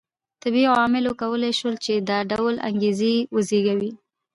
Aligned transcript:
طبیعي 0.41 0.67
عواملو 0.73 1.11
کولای 1.21 1.51
شول 1.59 1.75
چې 1.85 1.93
دا 2.09 2.17
ډول 2.31 2.55
انګېزې 2.69 3.13
وزېږوي 3.35 3.91